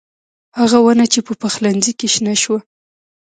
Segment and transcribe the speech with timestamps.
[0.59, 2.59] هغه ونه چې په پخلنخي کې شنه شوه